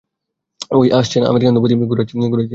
ঔই 0.71 0.87
এসেছে 0.97 1.17
না 1.19 1.25
আমেরিকান 1.27 1.53
দম্পতি, 1.55 1.75
ঘুরাচ্ছি 1.91 2.13
উনাদেরকে। 2.17 2.47